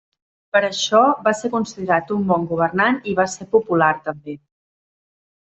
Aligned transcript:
Per 0.55 0.61
això, 0.69 1.01
va 1.27 1.33
ser 1.39 1.51
considerat 1.55 2.13
un 2.15 2.23
bon 2.31 2.49
governant 2.55 2.99
i 3.13 3.15
va 3.21 3.27
ser 3.35 3.49
popular 3.53 3.93
també. 4.09 4.37